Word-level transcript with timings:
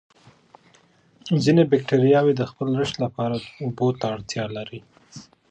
ځینې 1.43 1.63
باکتریاوې 1.71 2.33
د 2.37 2.41
خپل 2.51 2.67
رشد 2.79 2.97
لپاره 3.05 3.35
اوبو 3.63 3.87
ته 3.99 4.05
اړتیا 4.15 4.45
لري. 4.57 4.79